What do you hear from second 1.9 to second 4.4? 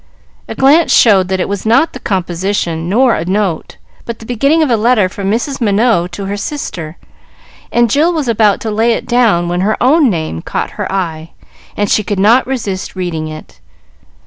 the composition nor a note, but the